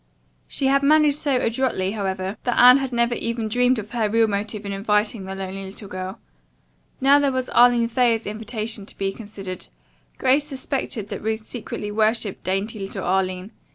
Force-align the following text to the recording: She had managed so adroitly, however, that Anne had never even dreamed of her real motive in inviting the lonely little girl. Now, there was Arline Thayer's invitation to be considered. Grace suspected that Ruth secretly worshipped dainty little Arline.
She 0.47 0.65
had 0.65 0.81
managed 0.81 1.17
so 1.17 1.35
adroitly, 1.35 1.91
however, 1.91 2.35
that 2.43 2.57
Anne 2.57 2.77
had 2.77 2.91
never 2.91 3.13
even 3.13 3.47
dreamed 3.47 3.77
of 3.77 3.91
her 3.91 4.09
real 4.09 4.25
motive 4.27 4.65
in 4.65 4.71
inviting 4.71 5.25
the 5.25 5.35
lonely 5.35 5.63
little 5.63 5.87
girl. 5.87 6.19
Now, 6.99 7.19
there 7.19 7.31
was 7.31 7.49
Arline 7.49 7.87
Thayer's 7.87 8.25
invitation 8.25 8.87
to 8.87 8.97
be 8.97 9.13
considered. 9.13 9.67
Grace 10.17 10.45
suspected 10.47 11.09
that 11.09 11.21
Ruth 11.21 11.41
secretly 11.41 11.91
worshipped 11.91 12.43
dainty 12.43 12.79
little 12.79 13.03
Arline. 13.03 13.51